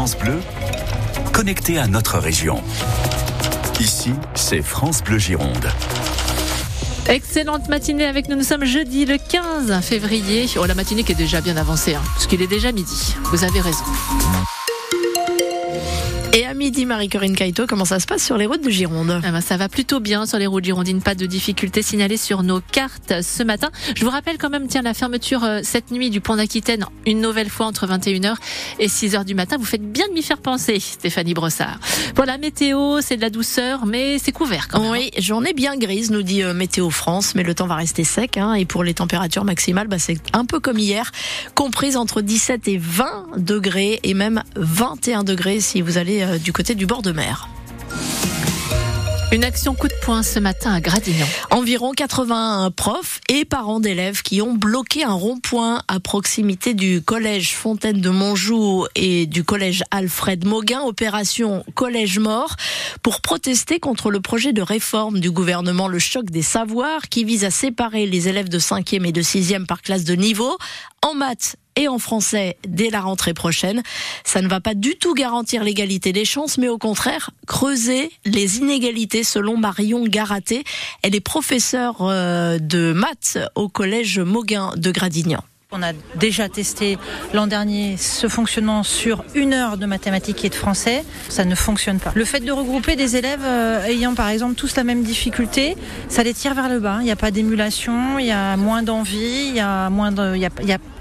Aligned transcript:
France 0.00 0.16
Bleu, 0.16 0.40
connecté 1.30 1.78
à 1.78 1.86
notre 1.86 2.18
région. 2.18 2.62
Ici, 3.80 4.12
c'est 4.34 4.62
France 4.62 5.04
Bleu 5.04 5.18
Gironde. 5.18 5.68
Excellente 7.06 7.68
matinée 7.68 8.06
avec 8.06 8.26
nous. 8.30 8.36
Nous 8.36 8.42
sommes 8.42 8.64
jeudi 8.64 9.04
le 9.04 9.18
15 9.18 9.78
février. 9.82 10.46
Oh, 10.56 10.64
la 10.64 10.74
matinée 10.74 11.02
qui 11.02 11.12
est 11.12 11.16
déjà 11.16 11.42
bien 11.42 11.58
avancée, 11.58 11.96
hein, 11.96 12.02
parce 12.14 12.26
qu'il 12.26 12.40
est 12.40 12.46
déjà 12.46 12.72
midi. 12.72 13.14
Vous 13.24 13.44
avez 13.44 13.60
raison. 13.60 13.84
Et 16.32 16.46
midi, 16.60 16.84
Marie-Corinne 16.84 17.34
Caïto, 17.34 17.66
comment 17.66 17.86
ça 17.86 18.00
se 18.00 18.06
passe 18.06 18.22
sur 18.22 18.36
les 18.36 18.44
routes 18.44 18.62
de 18.62 18.68
Gironde? 18.68 19.22
Ah 19.24 19.30
ben, 19.32 19.40
Ça 19.40 19.56
va 19.56 19.70
plutôt 19.70 19.98
bien 19.98 20.26
sur 20.26 20.36
les 20.36 20.46
routes 20.46 20.62
girondines. 20.62 21.00
Pas 21.00 21.14
de 21.14 21.24
difficultés 21.24 21.80
signalées 21.80 22.18
sur 22.18 22.42
nos 22.42 22.60
cartes 22.60 23.22
ce 23.22 23.42
matin. 23.42 23.70
Je 23.96 24.04
vous 24.04 24.10
rappelle 24.10 24.36
quand 24.36 24.50
même, 24.50 24.66
tiens, 24.68 24.82
la 24.82 24.92
fermeture 24.92 25.42
euh, 25.42 25.60
cette 25.62 25.90
nuit 25.90 26.10
du 26.10 26.20
pont 26.20 26.36
d'Aquitaine, 26.36 26.84
une 27.06 27.22
nouvelle 27.22 27.48
fois 27.48 27.64
entre 27.64 27.86
21h 27.86 28.34
et 28.78 28.88
6h 28.88 29.24
du 29.24 29.34
matin. 29.34 29.56
Vous 29.58 29.64
faites 29.64 29.90
bien 29.90 30.06
de 30.08 30.12
m'y 30.12 30.22
faire 30.22 30.36
penser, 30.36 30.78
Stéphanie 30.80 31.32
Brossard. 31.32 31.80
Pour 32.14 32.26
la 32.26 32.36
météo, 32.36 33.00
c'est 33.00 33.16
de 33.16 33.22
la 33.22 33.30
douceur, 33.30 33.86
mais 33.86 34.18
c'est 34.18 34.32
couvert 34.32 34.68
quand 34.68 34.82
même. 34.82 34.90
Oui, 34.90 35.10
journée 35.16 35.54
bien 35.54 35.78
grise, 35.78 36.10
nous 36.10 36.22
dit 36.22 36.42
euh, 36.42 36.52
Météo 36.52 36.90
France, 36.90 37.34
mais 37.34 37.42
le 37.42 37.54
temps 37.54 37.68
va 37.68 37.76
rester 37.76 38.04
sec. 38.04 38.36
Hein, 38.36 38.52
et 38.52 38.66
pour 38.66 38.84
les 38.84 38.92
températures 38.92 39.44
maximales, 39.44 39.88
bah, 39.88 39.98
c'est 39.98 40.18
un 40.34 40.44
peu 40.44 40.60
comme 40.60 40.78
hier, 40.78 41.10
comprise 41.54 41.96
entre 41.96 42.20
17 42.20 42.68
et 42.68 42.76
20 42.76 43.38
degrés 43.38 43.98
et 44.02 44.12
même 44.12 44.42
21 44.56 45.24
degrés 45.24 45.60
si 45.60 45.80
vous 45.80 45.96
allez 45.96 46.20
euh, 46.20 46.36
du 46.36 46.49
côté 46.52 46.74
du 46.74 46.86
bord 46.86 47.02
de 47.02 47.12
mer. 47.12 47.48
Une 49.32 49.44
action 49.44 49.76
coup 49.76 49.86
de 49.86 49.94
poing 50.02 50.24
ce 50.24 50.40
matin 50.40 50.72
à 50.72 50.80
Gradignan. 50.80 51.26
Environ 51.50 51.92
80 51.92 52.72
profs 52.74 53.20
et 53.28 53.44
parents 53.44 53.78
d'élèves 53.78 54.22
qui 54.22 54.42
ont 54.42 54.54
bloqué 54.54 55.04
un 55.04 55.12
rond-point 55.12 55.82
à 55.86 56.00
proximité 56.00 56.74
du 56.74 57.00
collège 57.00 57.54
Fontaine 57.54 58.00
de 58.00 58.10
Montjoux 58.10 58.86
et 58.96 59.26
du 59.26 59.44
collège 59.44 59.84
Alfred 59.92 60.44
Mauguin, 60.44 60.80
opération 60.80 61.64
Collège 61.76 62.18
Mort, 62.18 62.56
pour 63.04 63.20
protester 63.20 63.78
contre 63.78 64.10
le 64.10 64.20
projet 64.20 64.52
de 64.52 64.62
réforme 64.62 65.20
du 65.20 65.30
gouvernement 65.30 65.86
Le 65.86 66.00
Choc 66.00 66.24
des 66.24 66.42
Savoirs 66.42 67.08
qui 67.08 67.22
vise 67.22 67.44
à 67.44 67.52
séparer 67.52 68.06
les 68.06 68.26
élèves 68.26 68.48
de 68.48 68.58
5e 68.58 69.06
et 69.06 69.12
de 69.12 69.22
6e 69.22 69.64
par 69.64 69.80
classe 69.82 70.02
de 70.02 70.16
niveau 70.16 70.58
en 71.02 71.14
maths 71.14 71.54
et 71.80 71.88
en 71.88 71.98
français 71.98 72.56
dès 72.66 72.90
la 72.90 73.00
rentrée 73.00 73.34
prochaine. 73.34 73.82
Ça 74.24 74.42
ne 74.42 74.48
va 74.48 74.60
pas 74.60 74.74
du 74.74 74.96
tout 74.96 75.14
garantir 75.14 75.64
l'égalité 75.64 76.12
des 76.12 76.24
chances, 76.24 76.58
mais 76.58 76.68
au 76.68 76.78
contraire 76.78 77.30
creuser 77.46 78.10
les 78.24 78.58
inégalités 78.58 79.24
selon 79.24 79.56
Marion 79.56 80.04
Garaté. 80.06 80.64
Elle 81.02 81.14
est 81.14 81.20
professeure 81.20 81.96
euh, 82.00 82.58
de 82.58 82.92
maths 82.92 83.38
au 83.54 83.68
collège 83.68 84.18
Mauguin 84.18 84.72
de 84.76 84.90
Gradignan. 84.90 85.42
On 85.72 85.84
a 85.84 85.92
déjà 86.16 86.48
testé 86.48 86.98
l'an 87.32 87.46
dernier 87.46 87.96
ce 87.96 88.26
fonctionnement 88.26 88.82
sur 88.82 89.22
une 89.36 89.54
heure 89.54 89.76
de 89.76 89.86
mathématiques 89.86 90.44
et 90.44 90.48
de 90.48 90.54
français. 90.56 91.04
Ça 91.28 91.44
ne 91.44 91.54
fonctionne 91.54 92.00
pas. 92.00 92.10
Le 92.16 92.24
fait 92.24 92.40
de 92.40 92.50
regrouper 92.50 92.96
des 92.96 93.14
élèves 93.14 93.44
euh, 93.44 93.84
ayant 93.84 94.14
par 94.14 94.28
exemple 94.30 94.56
tous 94.56 94.74
la 94.74 94.82
même 94.82 95.04
difficulté, 95.04 95.76
ça 96.08 96.24
les 96.24 96.34
tire 96.34 96.54
vers 96.54 96.68
le 96.68 96.80
bas. 96.80 96.96
Il 97.02 97.04
n'y 97.04 97.12
a 97.12 97.16
pas 97.16 97.30
d'émulation, 97.30 98.18
il 98.18 98.26
y 98.26 98.32
a 98.32 98.56
moins 98.56 98.82
d'envie, 98.82 99.46
il 99.50 99.54
y 99.54 99.60
a 99.60 99.90
moins 99.90 100.12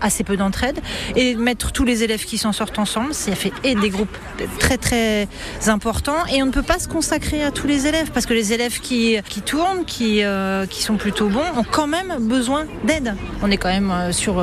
assez 0.02 0.23
peu 0.23 0.38
d'entraide. 0.38 0.78
Et 1.16 1.33
mettre 1.33 1.72
tous 1.72 1.83
les 1.83 2.04
élèves 2.04 2.23
qui 2.23 2.38
s'en 2.38 2.54
sortent 2.54 2.78
ensemble, 2.78 3.16
ça 3.16 3.33
fait 3.33 3.52
des 3.64 3.89
groupes 3.89 4.16
très 4.59 4.78
très 4.78 5.28
importants. 5.66 6.28
Et 6.31 6.44
on 6.44 6.45
ne 6.45 6.52
peut 6.52 6.61
pas 6.61 6.78
se 6.78 6.88
consacrer 6.88 7.44
à 7.44 7.50
tous 7.50 7.66
les 7.66 7.88
élèves 7.88 8.11
parce 8.11 8.28
que 8.28 8.36
les 8.36 8.54
élèves 8.54 8.80
qui, 8.81 9.20
tournent, 9.48 9.86
qui, 9.86 10.23
euh, 10.23 10.67
qui 10.67 10.83
sont 10.83 10.98
plutôt 10.98 11.28
bons, 11.28 11.42
ont 11.58 11.66
quand 11.70 11.88
même 11.88 12.17
besoin 12.20 12.66
d'aide. 12.83 13.16
On 13.42 13.50
est 13.50 13.58
quand 13.58 13.70
même 13.70 13.89
euh, 13.89 14.11
sur 14.11 14.36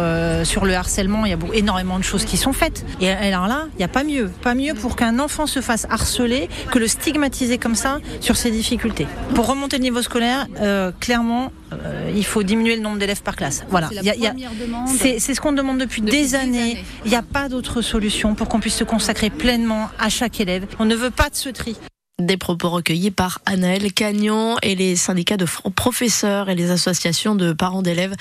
sur 0.44 0.64
le 0.64 0.74
harcèlement, 0.74 1.26
il 1.26 1.30
y 1.30 1.34
a 1.34 1.38
énormément 1.54 1.98
de 1.98 2.04
choses 2.04 2.24
qui 2.24 2.36
sont 2.36 2.52
faites. 2.52 2.84
Et 3.00 3.10
alors 3.10 3.46
là, 3.46 3.66
il 3.74 3.78
n'y 3.78 3.84
a 3.84 3.88
pas 3.88 4.04
mieux. 4.04 4.30
Pas 4.42 4.54
mieux 4.54 4.74
pour 4.74 4.96
qu'un 4.96 5.18
enfant 5.18 5.46
se 5.46 5.60
fasse 5.60 5.86
harceler 5.90 6.48
que 6.70 6.78
le 6.78 6.86
stigmatiser 6.86 7.58
comme 7.58 7.74
ça 7.74 7.98
sur 8.20 8.36
ses 8.36 8.50
difficultés. 8.50 9.06
Pour 9.34 9.46
remonter 9.46 9.78
le 9.78 9.82
niveau 9.82 10.02
scolaire, 10.02 10.46
euh, 10.60 10.92
clairement, 10.98 11.52
euh, 11.72 12.10
il 12.14 12.24
faut 12.24 12.42
diminuer 12.42 12.76
le 12.76 12.82
nombre 12.82 12.98
d'élèves 12.98 13.22
par 13.22 13.36
classe. 13.36 13.64
Voilà. 13.68 13.90
C'est 14.86 15.18
ce 15.18 15.40
qu'on 15.40 15.52
demande 15.52 15.78
depuis, 15.78 16.02
des, 16.02 16.34
années. 16.34 16.84
Il 17.04 17.10
n'y 17.10 17.16
a 17.16 17.22
pas 17.22 17.48
d'autre 17.48 17.82
solution 17.82 18.34
pour 18.34 18.48
qu'on 18.48 18.60
puisse 18.60 18.76
se 18.76 18.84
consacrer 18.84 19.30
pleinement 19.30 19.88
à 19.98 20.08
chaque 20.08 20.40
élève. 20.40 20.66
On 20.78 20.84
ne 20.84 20.94
veut 20.94 21.10
pas 21.10 21.28
de 21.30 21.34
ce 21.34 21.48
tri. 21.48 21.76
Des 22.22 22.38
propos 22.38 22.70
recueillis 22.70 23.10
par 23.10 23.40
Anaël 23.44 23.92
Cagnon 23.92 24.56
et 24.62 24.74
les 24.74 24.96
syndicats 24.96 25.36
de 25.36 25.44
professeurs 25.74 26.48
et 26.48 26.54
les 26.54 26.70
associations 26.70 27.34
de 27.34 27.52
parents 27.52 27.82
d'élèves 27.82 28.14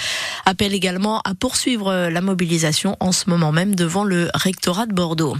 appellent 0.46 0.74
également 0.74 1.22
à 1.22 1.34
poursuivre 1.34 2.10
la 2.10 2.20
mobilisation 2.20 2.98
en 3.00 3.14
ce 3.14 3.30
moment 3.30 3.54
même 3.54 3.74
devant 3.74 4.04
le 4.04 4.30
rectorat 4.34 4.86
de 4.86 4.92
Bordeaux. 4.92 5.38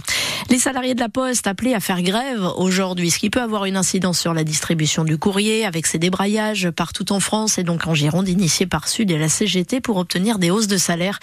Les 0.48 0.58
salariés 0.58 0.94
de 0.94 1.00
la 1.00 1.10
Poste 1.10 1.46
appelés 1.46 1.74
à 1.74 1.80
faire 1.80 2.00
grève 2.00 2.48
aujourd'hui, 2.56 3.10
ce 3.10 3.18
qui 3.18 3.28
peut 3.28 3.42
avoir 3.42 3.66
une 3.66 3.76
incidence 3.76 4.18
sur 4.18 4.32
la 4.32 4.42
distribution 4.42 5.04
du 5.04 5.18
courrier 5.18 5.66
avec 5.66 5.86
ses 5.86 5.98
débrayages 5.98 6.70
partout 6.70 7.12
en 7.12 7.20
France 7.20 7.58
et 7.58 7.62
donc 7.62 7.86
en 7.86 7.94
Gironde 7.94 8.28
initié 8.28 8.64
par 8.64 8.88
Sud 8.88 9.10
et 9.10 9.18
la 9.18 9.28
CGT 9.28 9.82
pour 9.82 9.98
obtenir 9.98 10.38
des 10.38 10.50
hausses 10.50 10.68
de 10.68 10.78
salaire. 10.78 11.18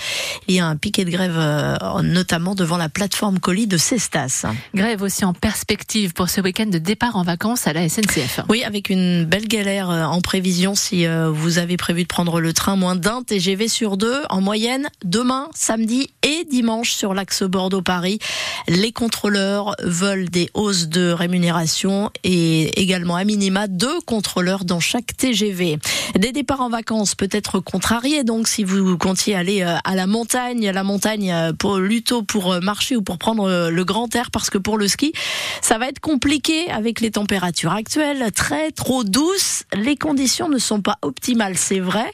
Il 0.48 0.54
y 0.54 0.60
a 0.60 0.68
un 0.68 0.76
piquet 0.76 1.04
de 1.04 1.10
grève 1.10 1.38
euh, 1.38 2.02
notamment 2.04 2.54
devant 2.54 2.78
la 2.78 2.90
plateforme 2.90 3.40
colis 3.40 3.66
de 3.66 3.78
Cestas. 3.78 4.46
Grève 4.76 5.02
aussi 5.02 5.26
en 5.26 5.34
perspective 5.34 6.14
pour 6.14 6.30
ce 6.30 6.40
week-end 6.40 6.68
de 6.68 6.78
départ 6.78 7.16
en 7.16 7.23
vacances 7.24 7.68
à 7.68 7.74
la 7.74 7.90
SNCF. 7.90 8.42
Oui, 8.50 8.64
avec 8.64 8.90
une 8.90 9.26
belle 9.26 9.48
galère 9.48 9.90
euh, 9.90 10.04
en 10.04 10.22
prévision 10.22 10.76
si 10.76 11.08
euh, 11.08 11.32
vous 11.32 11.58
avez 11.58 11.78
prévu 11.78 12.04
de 12.04 12.08
prendre 12.08 12.40
le 12.40 12.54
train 12.54 12.76
moins 12.76 12.96
d'un 12.96 13.24
TGV 13.24 13.68
sur 13.68 13.98
deux 13.98 14.22
en 14.30 14.42
moyenne 14.42 14.90
demain, 15.04 15.50
samedi 15.56 16.10
et 16.22 16.46
dimanche 16.50 16.92
sur 16.92 17.14
l'axe 17.14 17.44
Bordeaux-Paris. 17.44 18.20
Les 18.68 18.92
contrôleurs 18.92 19.76
veulent 19.82 20.30
des 20.30 20.50
hausses 20.54 20.88
de 20.88 21.12
rémunération 21.12 22.12
et 22.24 22.80
également 22.82 23.16
à 23.16 23.24
minima 23.24 23.68
deux 23.68 24.02
contrôleurs 24.02 24.66
dans 24.66 24.80
chaque 24.80 25.18
TGV. 25.18 25.80
Des 26.16 26.32
départs 26.32 26.62
en 26.62 26.70
vacances 26.70 27.16
peut 27.16 27.30
être 27.32 27.60
contrariés 27.60 28.24
donc 28.24 28.48
si 28.48 28.64
vous 28.64 28.98
comptiez 28.98 29.36
aller 29.36 29.64
euh, 29.64 29.76
à 29.84 29.96
la 29.96 30.08
montagne, 30.08 30.70
la 30.70 30.84
montagne 30.84 31.34
pour 31.58 31.80
pour 32.28 32.62
marcher 32.62 32.96
ou 32.96 33.02
pour 33.02 33.18
prendre 33.18 33.70
le 33.70 33.86
grand 33.86 34.14
air 34.16 34.30
parce 34.32 34.50
que 34.50 34.58
pour 34.58 34.78
le 34.78 34.88
ski, 34.88 35.14
ça 35.62 35.78
va 35.78 35.88
être 35.88 36.00
compliqué 36.00 36.70
avec 36.70 37.00
les 37.02 37.12
températures 37.14 37.72
actuelles, 37.72 38.32
très 38.36 38.72
trop 38.72 39.04
douces. 39.04 39.64
Les 39.74 39.96
conditions 39.96 40.50
ne 40.50 40.58
sont 40.58 40.82
pas 40.82 40.98
optimales, 41.02 41.58
c'est 41.58 41.80
vrai. 41.80 42.12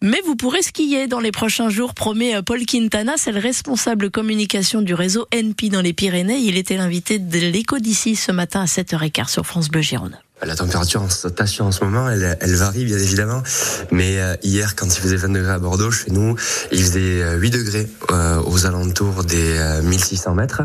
Mais 0.00 0.20
vous 0.24 0.36
pourrez 0.36 0.62
skier 0.62 1.08
dans 1.08 1.18
les 1.18 1.32
prochains 1.32 1.68
jours, 1.70 1.92
promet 1.92 2.36
euh, 2.36 2.42
Paul 2.42 2.64
Quintana, 2.64 3.14
c'est 3.16 3.32
le 3.32 3.40
responsable 3.40 4.10
communication 4.10 4.80
du 4.80 4.94
réseau 4.94 5.26
NP 5.32 5.70
dans 5.70 5.80
les 5.80 5.92
Pyrénées. 5.92 6.38
Il 6.38 6.56
était 6.56 6.76
l'invité 6.76 7.18
de 7.18 7.38
l'écho 7.38 7.78
d'ici 7.78 8.14
ce 8.14 8.30
matin 8.30 8.60
à 8.60 8.66
7h15 8.66 9.28
sur 9.28 9.44
France 9.44 9.68
Bleu 9.68 9.82
Gironde. 9.82 10.16
La 10.42 10.54
température 10.54 11.02
en 11.02 11.08
station 11.08 11.66
en 11.66 11.72
ce 11.72 11.82
moment, 11.82 12.08
elle, 12.08 12.38
elle 12.40 12.54
varie 12.54 12.84
bien 12.84 12.98
évidemment. 12.98 13.42
Mais 13.90 14.20
euh, 14.20 14.36
hier, 14.44 14.76
quand 14.76 14.86
il 14.86 15.00
faisait 15.00 15.16
20 15.16 15.30
degrés 15.30 15.52
à 15.52 15.58
Bordeaux, 15.58 15.90
chez 15.90 16.12
nous, 16.12 16.36
il 16.70 16.80
faisait 16.80 17.36
8 17.36 17.54
euh, 17.54 17.58
degrés 17.58 17.88
euh, 18.12 18.40
aux 18.46 18.64
alentours 18.64 19.24
des 19.24 19.58
1600 19.82 20.34
mètres. 20.34 20.62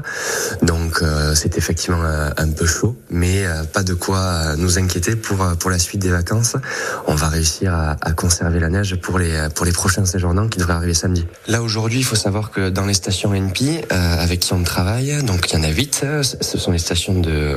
Donc 0.62 1.01
c'est 1.33 1.57
effectivement 1.57 2.03
un 2.38 2.50
peu 2.50 2.66
chaud, 2.66 2.95
mais 3.09 3.45
pas 3.73 3.83
de 3.83 3.94
quoi 3.94 4.56
nous 4.57 4.78
inquiéter 4.78 5.16
pour 5.16 5.38
pour 5.59 5.72
la 5.72 5.79
suite 5.79 6.01
des 6.01 6.09
vacances. 6.09 6.56
On 7.07 7.16
va 7.16 7.29
réussir 7.29 7.73
à, 7.73 7.97
à 8.01 8.12
conserver 8.12 8.59
la 8.59 8.69
neige 8.69 8.95
pour 8.97 9.17
les 9.17 9.47
pour 9.56 9.66
les 9.66 9.72
prochains 9.72 10.06
séjournants 10.06 10.47
qui 10.47 10.59
devraient 10.59 10.73
arriver 10.73 10.94
samedi. 10.94 11.25
Là 11.47 11.62
aujourd'hui, 11.62 12.00
il 12.00 12.06
faut 12.06 12.16
savoir 12.16 12.51
que 12.51 12.69
dans 12.69 12.85
les 12.85 12.94
stations 12.94 13.33
NP 13.33 13.85
avec 13.89 14.39
qui 14.41 14.53
on 14.53 14.63
travaille, 14.63 15.23
donc 15.23 15.51
il 15.51 15.57
y 15.57 15.59
en 15.59 15.63
a 15.63 15.69
8, 15.69 16.06
ce 16.22 16.57
sont 16.57 16.72
les 16.72 16.78
stations 16.78 17.19
de 17.19 17.56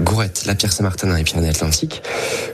Gourette, 0.00 0.44
La 0.46 0.54
Pierre-Saint-Martin 0.54 1.14
et 1.16 1.24
Pyrénées-Atlantiques, 1.32 2.02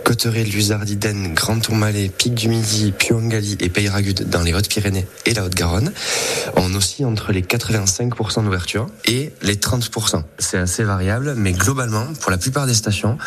Cotteret, 0.04 0.44
Luzardiden, 0.44 1.34
Grand 1.34 1.58
Tourmalet, 1.58 2.08
Pic 2.16 2.32
du 2.32 2.48
Midi, 2.48 2.92
Puangali 2.96 3.56
et 3.58 3.68
Peyragudes 3.68 4.30
dans 4.30 4.42
les 4.42 4.54
Hautes-Pyrénées 4.54 5.04
et 5.26 5.34
la 5.34 5.44
Haute-Garonne. 5.44 5.92
On 6.54 6.72
aussi 6.76 7.04
entre 7.04 7.32
les 7.32 7.42
85% 7.42 8.44
d'ouverture 8.44 8.86
et 9.04 9.32
les 9.42 9.56
30%. 9.56 10.22
C'est 10.38 10.58
assez 10.58 10.84
variable, 10.84 11.34
mais 11.36 11.50
globalement, 11.52 12.06
pour 12.20 12.30
la 12.30 12.38
plupart 12.38 12.66
des 12.66 12.74
stations, 12.74 13.18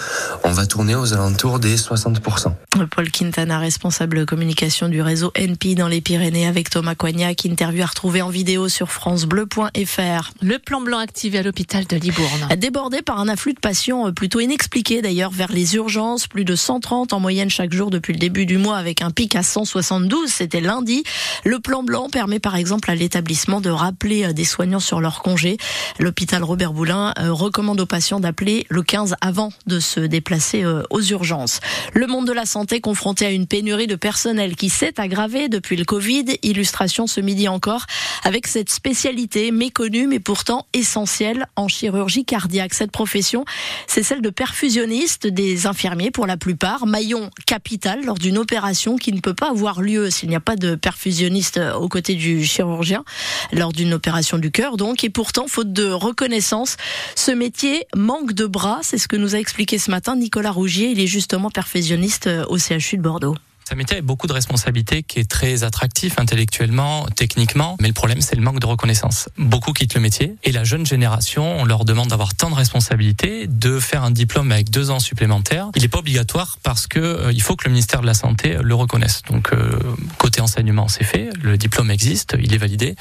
on 0.45 0.51
va 0.51 0.65
tourner 0.65 0.95
aux 0.95 1.13
alentours 1.13 1.59
des 1.59 1.75
60%. 1.75 2.53
Paul 2.89 3.11
Quintana, 3.11 3.59
responsable 3.59 4.25
communication 4.25 4.87
du 4.87 5.01
réseau 5.01 5.33
NP 5.35 5.75
dans 5.75 5.89
les 5.89 5.99
Pyrénées 5.99 6.47
avec 6.47 6.69
Thomas 6.69 6.95
Coignac, 6.95 7.43
interview 7.43 7.83
à 7.83 7.87
retrouver 7.87 8.21
en 8.21 8.29
vidéo 8.29 8.69
sur 8.69 8.89
francebleu.fr. 8.89 10.31
Le 10.41 10.59
plan 10.59 10.79
blanc 10.79 10.99
activé 10.99 11.39
à 11.39 11.43
l'hôpital 11.43 11.85
de 11.85 11.97
Libourne. 11.97 12.47
Débordé 12.57 13.01
par 13.01 13.19
un 13.19 13.27
afflux 13.27 13.53
de 13.53 13.59
patients 13.59 14.13
plutôt 14.13 14.39
inexpliqué 14.39 15.01
d'ailleurs 15.01 15.31
vers 15.41 15.51
les 15.51 15.73
urgences, 15.73 16.27
plus 16.27 16.45
de 16.45 16.55
130 16.55 17.13
en 17.13 17.19
moyenne 17.19 17.49
chaque 17.49 17.73
jour 17.73 17.89
depuis 17.89 18.13
le 18.13 18.19
début 18.19 18.45
du 18.45 18.59
mois 18.59 18.77
avec 18.77 19.01
un 19.01 19.09
pic 19.09 19.35
à 19.35 19.41
172, 19.41 20.29
c'était 20.29 20.61
lundi. 20.61 21.03
Le 21.45 21.59
plan 21.59 21.81
blanc 21.81 22.09
permet 22.11 22.39
par 22.39 22.55
exemple 22.55 22.91
à 22.91 22.93
l'établissement 22.93 23.59
de 23.59 23.71
rappeler 23.71 24.25
euh, 24.25 24.33
des 24.33 24.43
soignants 24.43 24.79
sur 24.79 25.01
leur 25.01 25.23
congé. 25.23 25.57
L'hôpital 25.97 26.43
Robert 26.43 26.73
Boulin 26.73 27.15
euh, 27.17 27.33
recommande 27.33 27.81
aux 27.81 27.87
patients 27.87 28.19
d'appeler 28.19 28.67
le 28.69 28.83
15 28.83 29.15
avant 29.19 29.51
de 29.65 29.79
se 29.79 29.99
déplacer 29.99 30.63
euh, 30.63 30.83
aux 30.91 31.01
urgences. 31.01 31.59
Le 31.95 32.05
monde 32.05 32.27
de 32.27 32.33
la 32.33 32.45
santé 32.45 32.79
confronté 32.79 33.25
à 33.25 33.31
une 33.31 33.47
pénurie 33.47 33.87
de 33.87 33.95
personnel 33.95 34.55
qui 34.55 34.69
s'est 34.69 34.99
aggravée 34.99 35.49
depuis 35.49 35.75
le 35.75 35.85
Covid. 35.85 36.25
Illustration 36.43 37.07
ce 37.07 37.19
midi 37.19 37.47
encore 37.47 37.87
avec 38.23 38.45
cette 38.45 38.69
spécialité 38.69 39.49
méconnue 39.49 40.05
mais 40.05 40.19
pourtant 40.19 40.67
essentielle 40.73 41.47
en 41.55 41.67
chirurgie 41.67 42.25
cardiaque. 42.25 42.75
Cette 42.75 42.91
profession, 42.91 43.43
c'est 43.87 44.03
celle 44.03 44.21
de 44.21 44.29
perfusionniste 44.29 45.30
des 45.31 45.67
infirmiers 45.67 46.11
pour 46.11 46.27
la 46.27 46.37
plupart, 46.37 46.85
maillon 46.85 47.29
capital 47.45 48.05
lors 48.05 48.17
d'une 48.17 48.37
opération 48.37 48.95
qui 48.95 49.11
ne 49.13 49.19
peut 49.19 49.33
pas 49.33 49.49
avoir 49.49 49.81
lieu 49.81 50.09
s'il 50.09 50.29
n'y 50.29 50.35
a 50.35 50.39
pas 50.39 50.55
de 50.55 50.75
perfusionniste 50.75 51.59
aux 51.79 51.89
côtés 51.89 52.15
du 52.15 52.43
chirurgien. 52.45 53.03
Lors 53.51 53.73
d'une 53.73 53.93
opération 53.93 54.37
du 54.37 54.51
cœur 54.51 54.77
donc. 54.77 55.03
Et 55.03 55.09
pourtant 55.09 55.47
faute 55.47 55.73
de 55.73 55.89
reconnaissance, 55.89 56.77
ce 57.15 57.31
métier 57.31 57.85
manque 57.95 58.33
de 58.33 58.45
bras, 58.45 58.79
c'est 58.83 58.97
ce 58.97 59.07
que 59.07 59.15
nous 59.15 59.35
a 59.35 59.39
expliqué 59.39 59.77
ce 59.77 59.91
matin 59.91 60.15
Nicolas 60.15 60.51
Rougier, 60.51 60.91
il 60.91 60.99
est 60.99 61.07
justement 61.07 61.49
perfusionniste 61.49 62.29
au 62.47 62.57
CHU 62.57 62.97
de 62.97 63.01
Bordeaux. 63.01 63.35
C'est 63.71 63.75
un 63.75 63.77
métier 63.77 63.95
avec 63.95 64.05
beaucoup 64.05 64.27
de 64.27 64.33
responsabilités 64.33 65.01
qui 65.01 65.19
est 65.19 65.29
très 65.29 65.63
attractif 65.63 66.19
intellectuellement, 66.19 67.05
techniquement, 67.15 67.77
mais 67.79 67.87
le 67.87 67.93
problème 67.93 68.19
c'est 68.19 68.35
le 68.35 68.41
manque 68.41 68.59
de 68.59 68.65
reconnaissance. 68.65 69.29
Beaucoup 69.37 69.71
quittent 69.71 69.93
le 69.93 70.01
métier 70.01 70.35
et 70.43 70.51
la 70.51 70.65
jeune 70.65 70.85
génération, 70.85 71.57
on 71.57 71.63
leur 71.63 71.85
demande 71.85 72.09
d'avoir 72.09 72.35
tant 72.35 72.49
de 72.49 72.55
responsabilités, 72.55 73.47
de 73.47 73.79
faire 73.79 74.03
un 74.03 74.11
diplôme 74.11 74.51
avec 74.51 74.71
deux 74.71 74.91
ans 74.91 74.99
supplémentaires. 74.99 75.69
Il 75.77 75.83
n'est 75.83 75.87
pas 75.87 75.99
obligatoire 75.99 76.57
parce 76.63 76.85
que 76.85 76.99
euh, 76.99 77.31
il 77.31 77.41
faut 77.41 77.55
que 77.55 77.63
le 77.63 77.71
ministère 77.71 78.01
de 78.01 78.07
la 78.07 78.13
Santé 78.13 78.57
le 78.61 78.75
reconnaisse. 78.75 79.21
Donc 79.29 79.53
euh, 79.53 79.79
côté 80.17 80.41
enseignement, 80.41 80.89
c'est 80.89 81.05
fait, 81.05 81.29
le 81.41 81.57
diplôme 81.57 81.91
existe, 81.91 82.35
il 82.43 82.53
est 82.53 82.57
validé, 82.57 82.97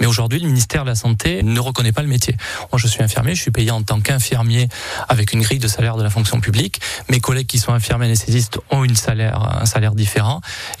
mais 0.00 0.06
aujourd'hui 0.06 0.40
le 0.40 0.46
ministère 0.46 0.84
de 0.84 0.88
la 0.88 0.94
Santé 0.94 1.42
ne 1.42 1.60
reconnaît 1.60 1.92
pas 1.92 2.00
le 2.00 2.08
métier. 2.08 2.34
Moi 2.72 2.78
je 2.78 2.86
suis 2.86 3.02
infirmier, 3.02 3.34
je 3.34 3.42
suis 3.42 3.50
payé 3.50 3.70
en 3.70 3.82
tant 3.82 4.00
qu'infirmier 4.00 4.70
avec 5.06 5.34
une 5.34 5.42
grille 5.42 5.58
de 5.58 5.68
salaire 5.68 5.98
de 5.98 6.02
la 6.02 6.08
fonction 6.08 6.40
publique. 6.40 6.80
Mes 7.10 7.20
collègues 7.20 7.46
qui 7.46 7.58
sont 7.58 7.74
infirmiers 7.74 8.06
anesthésistes 8.06 8.58
ont 8.70 8.84
un 8.84 9.66
salaire 9.66 9.94
différent 9.94 10.13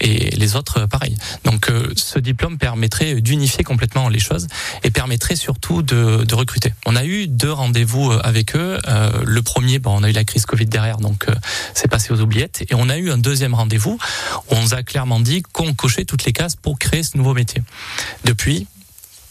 et 0.00 0.30
les 0.36 0.56
autres 0.56 0.86
pareil. 0.86 1.16
Donc 1.44 1.70
euh, 1.70 1.92
ce 1.96 2.18
diplôme 2.18 2.58
permettrait 2.58 3.20
d'unifier 3.20 3.64
complètement 3.64 4.08
les 4.08 4.18
choses 4.18 4.46
et 4.82 4.90
permettrait 4.90 5.36
surtout 5.36 5.82
de, 5.82 6.24
de 6.24 6.34
recruter. 6.34 6.72
On 6.86 6.96
a 6.96 7.04
eu 7.04 7.26
deux 7.26 7.52
rendez-vous 7.52 8.10
euh, 8.10 8.20
avec 8.22 8.56
eux. 8.56 8.78
Euh, 8.88 9.22
le 9.24 9.42
premier, 9.42 9.78
bon, 9.78 9.98
on 9.98 10.02
a 10.02 10.10
eu 10.10 10.12
la 10.12 10.24
crise 10.24 10.46
Covid 10.46 10.66
derrière, 10.66 10.98
donc 10.98 11.26
c'est 11.74 11.88
passé 11.88 12.12
aux 12.12 12.20
oubliettes. 12.20 12.64
Et 12.70 12.74
on 12.74 12.88
a 12.88 12.96
eu 12.96 13.10
un 13.10 13.18
deuxième 13.18 13.54
rendez-vous 13.54 13.98
où 14.50 14.54
on 14.54 14.62
nous 14.62 14.74
a 14.74 14.82
clairement 14.82 15.20
dit 15.20 15.42
qu'on 15.42 15.74
cochait 15.74 16.04
toutes 16.04 16.24
les 16.24 16.32
cases 16.32 16.56
pour 16.56 16.78
créer 16.78 17.02
ce 17.02 17.16
nouveau 17.16 17.34
métier. 17.34 17.62
Depuis, 18.24 18.66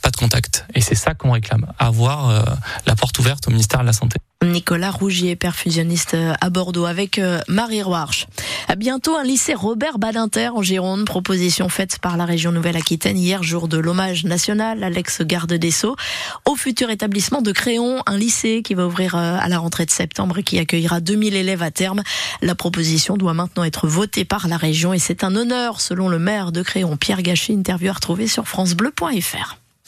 pas 0.02 0.10
de 0.10 0.18
contact. 0.18 0.66
Et 0.74 0.82
c'est 0.82 0.96
ça 0.96 1.14
qu'on 1.14 1.32
réclame, 1.32 1.72
avoir 1.80 2.46
la 2.86 2.96
porte 2.96 3.18
ouverte 3.20 3.48
au 3.48 3.52
ministère 3.52 3.82
de 3.82 3.86
la 3.86 3.94
Santé. 3.94 4.18
Nicolas 4.46 4.92
Rougier, 4.92 5.36
perfusionniste 5.36 6.16
à 6.42 6.50
Bordeaux, 6.50 6.86
avec 6.86 7.20
euh, 7.20 7.40
Marie 7.48 7.82
Roarch. 7.82 8.28
À 8.68 8.76
bientôt 8.76 9.16
un 9.16 9.24
lycée 9.24 9.54
Robert 9.54 10.00
Badinter 10.00 10.50
en 10.50 10.62
Gironde, 10.62 11.06
proposition 11.06 11.70
faite 11.70 12.00
par 12.00 12.18
la 12.18 12.26
région 12.26 12.52
Nouvelle-Aquitaine 12.52 13.18
hier, 13.18 13.44
jour 13.44 13.68
de 13.68 13.78
l'hommage 13.78 14.24
national 14.24 14.84
à 14.84 14.90
l'ex-garde 14.90 15.54
des 15.54 15.72
Sceaux. 15.72 15.96
Au 16.46 16.56
futur 16.56 16.90
établissement 16.90 17.42
de 17.42 17.52
Créon, 17.52 18.02
un 18.06 18.18
lycée 18.18 18.62
qui 18.64 18.74
va 18.74 18.86
ouvrir 18.86 19.16
euh, 19.16 19.38
à 19.40 19.48
la 19.50 19.60
rentrée 19.60 19.86
de 19.86 19.92
septembre 19.92 20.40
et 20.40 20.44
qui 20.44 20.60
accueillera 20.60 21.00
2000 21.00 21.36
élèves 21.36 21.64
à 21.64 21.72
terme. 21.72 22.02
La 22.42 22.56
proposition 22.56 23.18
doit 23.18 23.34
maintenant 23.34 23.64
être 23.64 23.88
votée 23.88 24.26
par 24.26 24.48
la 24.48 24.58
région 24.58 24.94
et 24.94 25.00
c'est 25.00 25.24
un 25.24 25.36
honneur 25.36 25.82
selon 25.82 26.10
le 26.10 26.20
maire 26.20 26.52
de 26.52 26.62
Créon, 26.64 26.98
Pierre 26.98 27.22
Gachet, 27.22 27.54
interview 27.54 27.90
à 27.90 27.94
retrouver 27.94 28.28
sur 28.28 28.48
francebleu.fr. 28.48 29.63